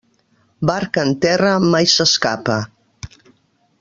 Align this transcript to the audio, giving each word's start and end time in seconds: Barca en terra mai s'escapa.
Barca 0.69 1.03
en 1.09 1.13
terra 1.25 1.51
mai 1.75 1.91
s'escapa. 1.93 2.57